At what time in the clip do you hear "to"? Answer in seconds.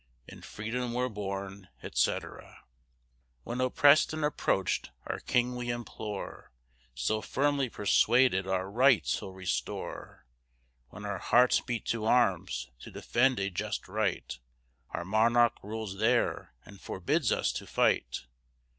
11.93-12.05, 12.79-12.89, 17.51-17.67